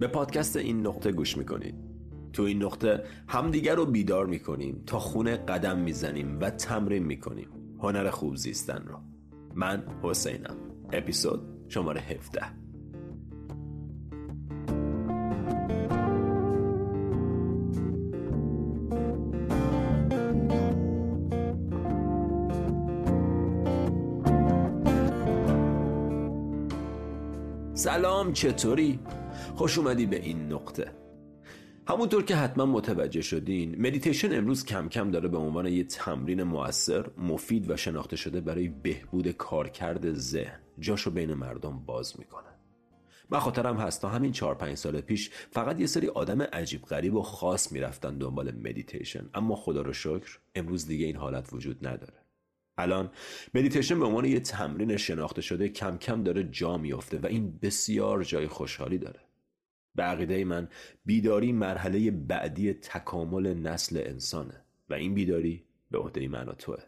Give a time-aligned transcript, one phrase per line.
[0.00, 1.74] به پادکست این نقطه گوش می‌کنید.
[2.32, 7.48] تو این نقطه همدیگر رو بیدار می‌کنیم تا خونه قدم می‌زنیم و تمرین می‌کنیم.
[7.78, 8.98] هنر خوب زیستن رو.
[9.54, 10.56] من حسینم.
[10.92, 12.40] اپیزود شماره 17
[27.74, 28.98] سلام چطوری؟
[29.54, 30.92] خوش اومدی به این نقطه.
[31.88, 37.10] همونطور که حتما متوجه شدین مدیتیشن امروز کم کم داره به عنوان یه تمرین موثر
[37.18, 40.60] مفید و شناخته شده برای بهبود کارکرد ذهن.
[40.78, 42.48] جاشو بین مردم باز می‌کنه.
[43.30, 47.14] من خاطرم هست تا همین چهار پنج سال پیش فقط یه سری آدم عجیب غریب
[47.14, 49.30] و خاص می‌رفتن دنبال مدیتیشن.
[49.34, 52.14] اما خدا رو شکر امروز دیگه این حالت وجود نداره.
[52.78, 53.10] الان
[53.54, 58.24] مدیتیشن به عنوان یه تمرین شناخته شده کم کم داره جا میافته و این بسیار
[58.24, 59.20] جای خوشحالی داره.
[59.94, 60.68] به عقیده من
[61.04, 66.82] بیداری مرحله بعدی تکامل نسل انسانه و این بیداری به عهده من و توه.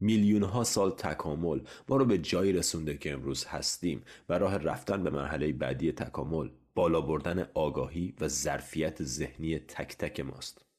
[0.00, 5.02] میلیون ها سال تکامل ما رو به جایی رسونده که امروز هستیم و راه رفتن
[5.02, 10.71] به مرحله بعدی تکامل بالا بردن آگاهی و ظرفیت ذهنی تک تک ماست.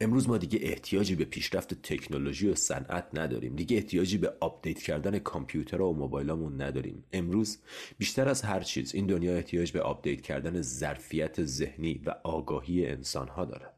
[0.00, 3.56] امروز ما دیگه احتیاجی به پیشرفت تکنولوژی و صنعت نداریم.
[3.56, 7.04] دیگه احتیاجی به آپدیت کردن کامپیوترها و موبایلامون نداریم.
[7.12, 7.58] امروز
[7.98, 13.44] بیشتر از هر چیز این دنیا احتیاج به آپدیت کردن ظرفیت ذهنی و آگاهی انسانها
[13.44, 13.70] داره.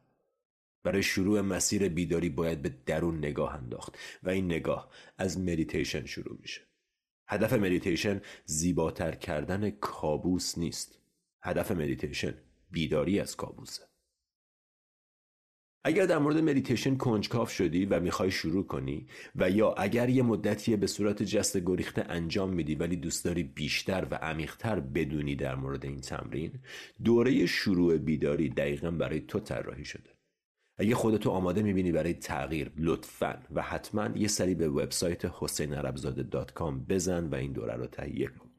[0.83, 6.39] برای شروع مسیر بیداری باید به درون نگاه انداخت و این نگاه از مدیتیشن شروع
[6.41, 6.61] میشه.
[7.27, 10.99] هدف مدیتیشن زیباتر کردن کابوس نیست.
[11.43, 12.35] هدف مدیتیشن
[12.71, 13.90] بیداری از کابوسه.
[15.85, 20.77] اگر در مورد مدیتیشن کنجکاو شدی و می‌خوای شروع کنی و یا اگر یه مدتی
[20.77, 25.85] به صورت جسته گریخته انجام میدی ولی دوست داری بیشتر و عمیقتر بدونی در مورد
[25.85, 26.53] این تمرین
[27.05, 30.11] دوره شروع بیداری دقیقا برای تو طراحی شده.
[30.79, 37.27] اگه خودتو آماده می‌بینی برای تغییر لطفا و حتما یه سری به وبسایت حسینعربزاده.com بزن
[37.27, 38.51] و این دوره رو تهیه کن.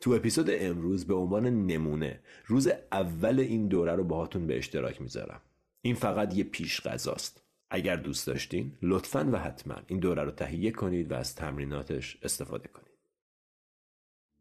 [0.00, 5.40] تو اپیزود امروز به عنوان نمونه روز اول این دوره رو باهاتون به اشتراک می‌ذارم.
[5.82, 7.42] این فقط یه پیش غذاست.
[7.70, 12.68] اگر دوست داشتین لطفا و حتما این دوره رو تهیه کنید و از تمریناتش استفاده
[12.68, 12.98] کنید.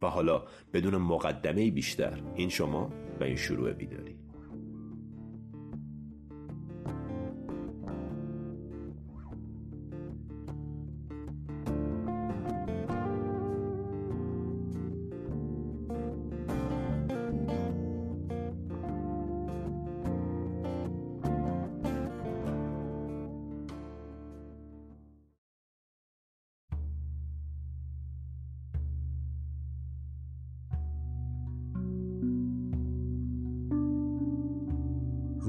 [0.02, 4.21] و حالا بدون مقدمه بیشتر این شما و این شروع بیداری.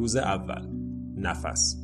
[0.03, 0.69] روز اول.
[1.17, 1.77] نفس.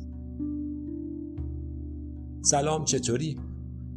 [2.41, 3.35] سلام چطوری؟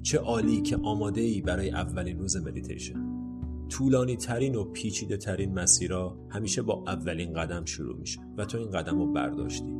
[0.02, 2.94] چه عالی که آماده ای برای اولین روز مدیتیشن.
[3.68, 8.70] طولانی ترین و پیچیده ترین مسیرها همیشه با اولین قدم شروع میشه و تو این
[8.70, 9.72] قدم رو برداشتی.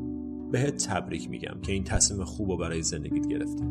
[0.52, 3.64] بهت تبریک میگم که این تصمیم خوب رو برای زندگیت گرفتی.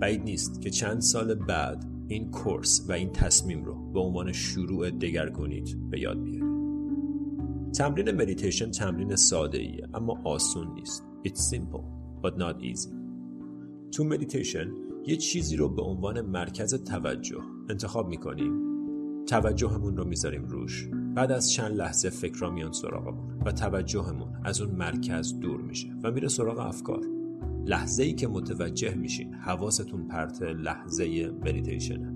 [0.00, 4.90] بعید نیست که چند سال بعد این course و این تصمیم رو به عنوان شروع
[4.90, 6.51] دگرگونیت به یاد بیاری.
[7.72, 11.04] تمرین مدیتیشن تمرین ساده ایه اما آسون نیست.
[11.28, 11.82] It's simple
[12.22, 12.94] but not easy.
[13.92, 14.66] تو مدیتیشن
[15.06, 17.40] یه چیزی رو به عنوان مرکز توجه
[17.70, 18.52] انتخاب می‌کنیم.
[19.26, 20.88] توجهمون رو می‌ذاریم روش.
[21.14, 26.10] بعد از چند لحظه فکرا میان سراغمون و توجهمون از اون مرکز دور میشه و
[26.10, 27.00] میره سراغ افکار.
[27.66, 32.11] لحظه ای که متوجه میشین حواستون پرت لحظه مدیتیشنه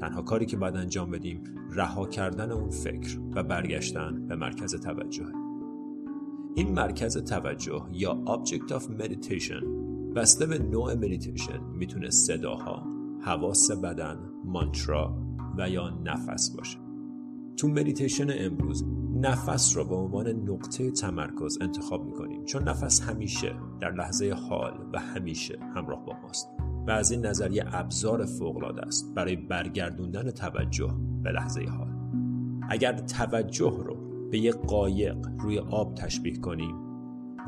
[0.00, 5.26] تنها کاری که باید انجام بدیم رها کردن اون فکر و برگشتن به مرکز توجه.
[6.54, 9.64] این مرکز توجه یا Object of Meditation
[10.16, 12.86] بسته به نوع مدیتیشن می‌تونه صداها،
[13.20, 15.18] حواس بدن، مانترا
[15.58, 16.78] و یا نفس باشه.
[17.56, 18.84] تو مدیتیشن امروز
[19.14, 24.98] نفس رو به عنوان نقطه تمرکز انتخاب می‌کنیم چون نفس همیشه در لحظه حال و
[24.98, 26.57] همیشه همراه با ماست.
[26.88, 29.14] و از این نظر یه ابزار فوقالعاده است.
[29.14, 31.88] برای برگردوندن توجه به لحظه حال.
[32.68, 33.96] اگر توجه رو
[34.30, 36.74] به یک قایق روی آب تشبیه کنیم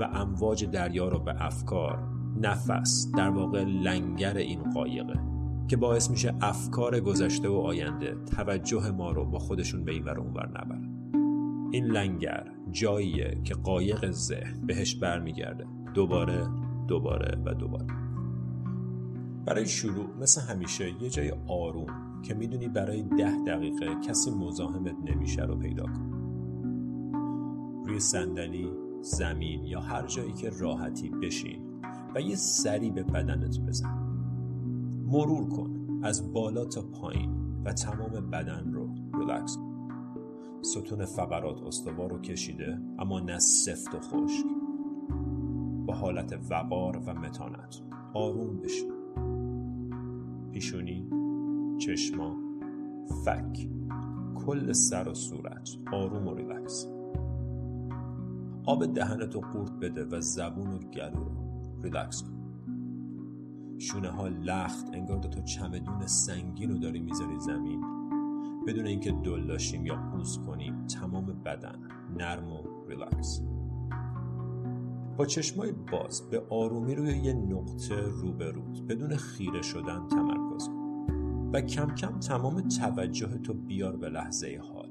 [0.00, 2.08] و امواج دریا رو به افکار
[2.40, 5.20] نفس در واقع لنگر این قایقه
[5.68, 10.18] که باعث میشه افکار گذشته و آینده توجه ما رو با خودشون به این ور
[10.18, 10.90] اونور نبرن.
[11.72, 15.66] این لنگر جاییه که قایق ذهن بهش برمیگرده.
[15.94, 16.46] دوباره
[16.88, 18.09] دوباره و دوباره.
[19.50, 25.42] برای شروع مثل همیشه یه جای آروم که می‌دونی برای ده دقیقه کسی مزاحمت نمیشه
[25.42, 26.10] رو پیدا کن.
[27.86, 28.70] روی صندلی
[29.00, 31.82] زمین یا هر جایی که راحتی بشین
[32.14, 33.88] و یه سری به بدنت بزن.
[35.06, 39.88] مرور کن از بالا تا پایین و تمام بدن رو ریلکس کن.
[40.62, 44.46] ستون فقرات استوار رو کشیده اما نه سفت و خشک.
[45.86, 47.80] با حالت وقار و متانت
[48.14, 48.99] آروم بشین.
[50.60, 51.08] پیشونی
[51.78, 52.36] چشما.
[53.24, 53.68] فک.
[54.34, 55.70] کل سر و صورت.
[55.92, 56.86] آروم و ریلکس.
[58.66, 61.82] آب دهنتو قورت بده و زبون و گلو رو.
[61.82, 62.30] ریلکس کن.
[63.78, 67.80] شونه ها لخت انگار دو چمدون سنگین رو داری می‌ذاری زمین.
[68.66, 71.78] بدون اینکه دلاشیم یا قوز کنیم تمام بدن
[72.18, 73.42] نرم و ریلکس.
[75.16, 78.82] با چشمای باز به آرومی روی یه نقطه روبروت.
[78.82, 80.39] بدون خیره شدن تمرکز.
[81.52, 84.88] و کم کم تمام توجه تو بیار به لحظه حال.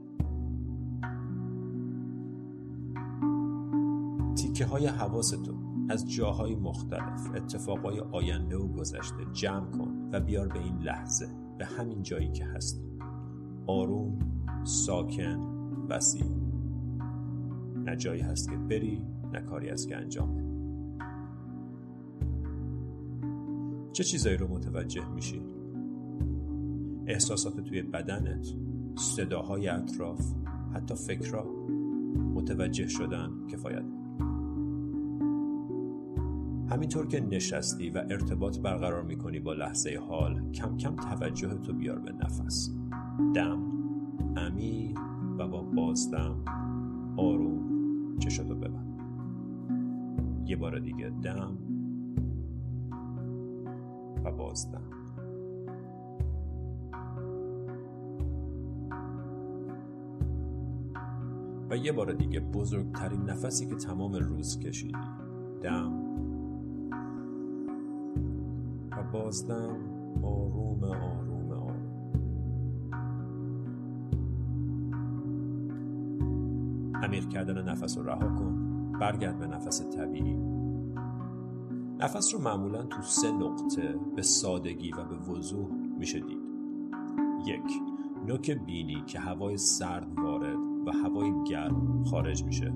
[4.35, 5.53] تیکه های حواستو
[5.89, 11.27] از جاهای مختلف اتفاقای آینده و گذشته جمع کن و بیار به این لحظه
[11.57, 12.81] به همین جایی که هستی.
[13.67, 14.19] آروم
[14.63, 15.39] ساکن
[15.89, 16.25] وسیع.
[17.75, 19.01] نه جایی هست که بری
[19.33, 20.49] نه کاری هست که انجام بدی.
[23.91, 25.58] چه چیزایی رو متوجه میشی؟
[27.09, 28.47] احساسات توی بدنت
[28.95, 30.33] صداهای اطراف
[30.73, 31.43] حتی فکرها
[32.33, 33.85] متوجه شدن کفایت.
[36.69, 41.99] همینطور که نشستی و ارتباط برقرار می‌کنی با لحظه حال کم کم توجه تو بیار
[41.99, 42.69] به نفس.
[43.35, 43.59] دم
[44.37, 44.99] عمیق
[45.39, 46.43] و با بازدم
[47.17, 48.99] آروم چشاتو ببند.
[50.45, 51.57] یه بار دیگه دم
[54.25, 54.98] و بازدم.
[61.69, 64.97] و یه بار دیگه بزرگترین نفسی که تمام روز کشیدی.
[65.61, 65.93] دم.
[68.91, 69.77] و بازدم
[70.23, 71.89] آروم آروم آروم.
[77.03, 78.69] عمیق کردن نفس رو رها کن.
[78.99, 80.37] برگرد به نفس طبیعی.
[81.99, 85.67] نفس رو معمولا تو سه نقطه به سادگی و به وضوح
[85.99, 86.49] میشه دید.
[87.45, 87.81] یک
[88.27, 90.58] نوک بینی که هوای سرد وارد
[90.91, 92.73] هوای گرم خارج میشه.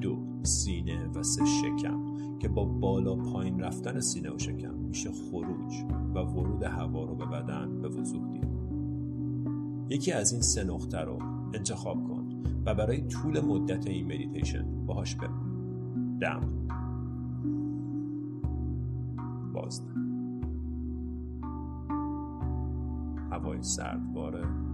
[0.00, 5.84] دو سینه و سه شکم که با بالا پایین رفتن سینه و شکم میشه خروج
[6.14, 8.48] و ورود هوا رو به بدن به وضوح دید.
[9.88, 11.18] یکی از این سه نقطه رو
[11.54, 16.18] انتخاب کن و برای طول مدت این مدیتیشن باهاش بمون.
[16.18, 16.40] دم.
[19.52, 19.92] بازدم
[23.30, 24.71] هوای سرد وارد.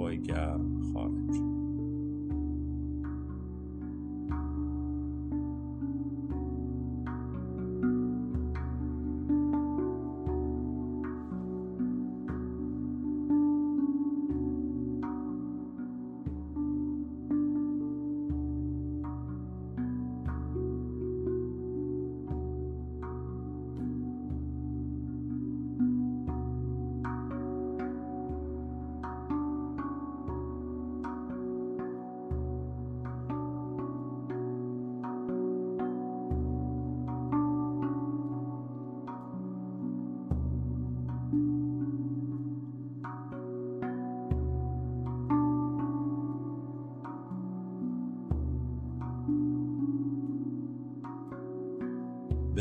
[0.00, 1.59] هوای گرم خارج.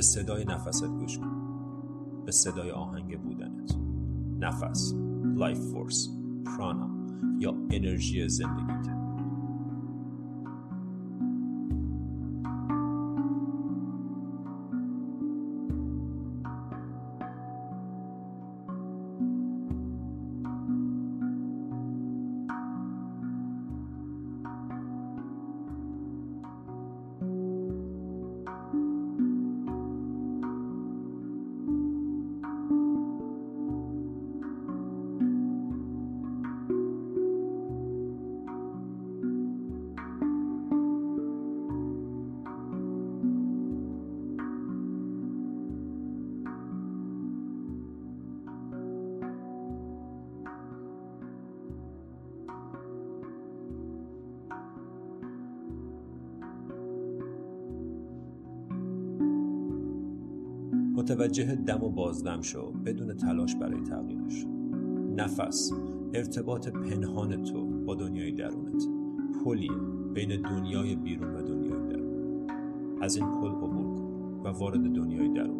[0.10, 1.32] صدای نفست گوش کن.
[2.26, 3.76] به صدای آهنگ بودنت.
[4.40, 4.94] نفس
[5.36, 6.10] life force
[6.46, 6.90] پرانا
[7.40, 8.99] یا انرژی زندگیت.
[61.00, 64.46] متوجه دم و بازدم شو بدون تلاش برای تغییرش.
[65.18, 65.72] نفس
[66.14, 68.84] ارتباط پنهان تو با دنیای درونت.
[69.46, 69.72] پلیه
[70.14, 72.48] بین دنیای بیرون و دنیای درون.
[73.02, 75.59] از این پل عبور کن و وارد دنیای درونت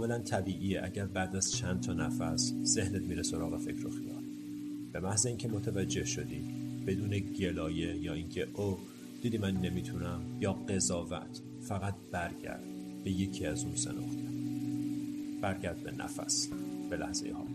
[0.00, 4.24] کاملا طبیعیه اگر بعد از چند تا نفس ذهنت میره سراغ فکر و خیال.
[4.92, 6.44] به محض اینکه متوجه شدی
[6.86, 8.78] بدون گلایه یا اینکه او
[9.22, 12.64] دیدی من نمی‌تونم یا قضاوت فقط برگرد
[13.04, 14.30] به یکی از اون سه نقطه
[15.40, 16.48] برگرد به نفس
[16.90, 17.46] به لحظه ها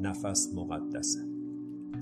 [0.00, 1.20] نفس مقدسه.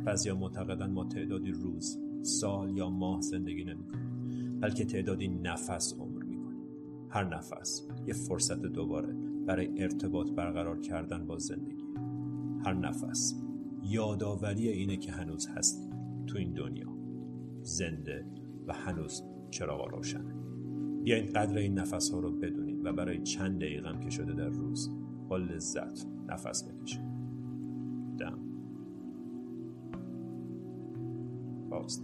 [0.04, 6.66] بعضیا معتقدن ما تعدادی روز سال یا ماه زندگی نمی‌کنیم بلکه تعدادی نفس عمر می‌کنیم.
[7.08, 9.14] هر نفس یه فرصت دوباره
[9.46, 11.84] برای ارتباط برقرار کردن با زندگی.
[12.64, 13.42] هر نفس
[13.82, 15.90] یادآوری اینه که هنوز هستیم
[16.26, 16.94] تو این دنیا.
[17.62, 18.26] زنده
[18.66, 20.34] و هنوز چراغ روشنه.
[21.04, 24.90] بیاین قدر این نفس ها رو بدونید و برای چند دقیقه که شده در روز
[25.28, 27.13] با لذت نفس بکشید
[28.16, 28.40] down.
[31.68, 32.02] Whilst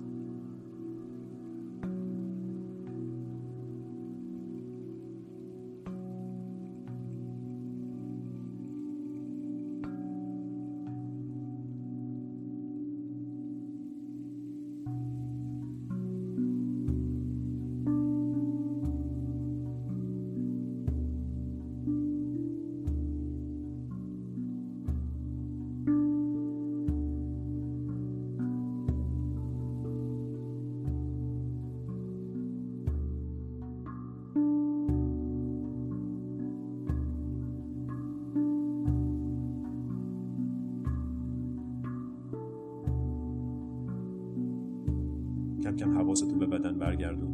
[45.80, 47.30] کم حواستو به بدن برگردون.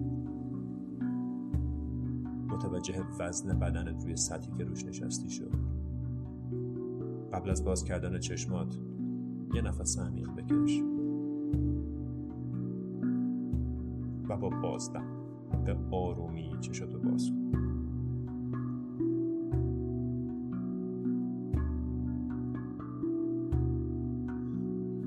[2.49, 5.51] متوجه وزن بدنت روی سطحی که روش نشستی شد
[7.33, 8.79] قبل از باز کردن چشمات
[9.55, 10.83] یه نفس عمیق بکش.
[14.29, 15.07] و با بازدم
[15.65, 17.36] به آرومی چشاتو باز کن.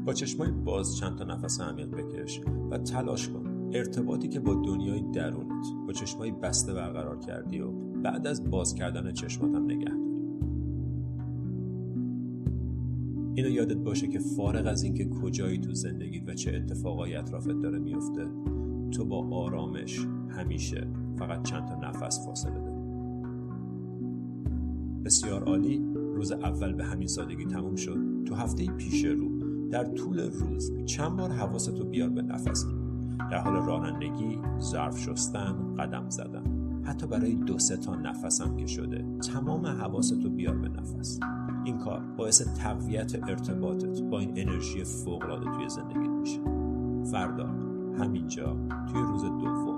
[0.10, 3.70] با چشمای باز چند تا نفس عمیق بکش و تلاش کن.
[3.74, 7.72] ارتباطی که با دنیای درونت با چشمای بسته برقرار کردی و
[8.04, 10.00] بعد از باز کردن چشمات هم نگه داری.
[13.36, 17.80] اینو یادت باشه که فارغ از اینکه کجایی تو زندگیت و چه اتفاقایی اطرافت داره
[17.80, 18.28] میفته
[18.92, 20.88] تو با آرامش همیشه
[21.20, 22.80] فقط چند تا نفس فاصله داری.
[25.06, 25.82] بسیار عالی.
[25.94, 28.00] روز اول به همین سادگی تموم شد.
[28.26, 29.39] تو هفته پیش رو
[29.72, 32.66] در طول روز چند بار حواستو بیار به نفس.
[33.32, 36.44] در حال رانندگی ظرف شستن قدم زدن.
[36.84, 41.20] حتی برای دو سه تا نفسم که شده تمام حواستو بیار به نفس.
[41.64, 46.40] این کار باعث تقویت ارتباطت با این انرژی فوقالعاده توی زندگی میشه.
[47.12, 47.46] فردا
[48.00, 48.58] همینجا
[48.92, 49.69] توی روز دوم.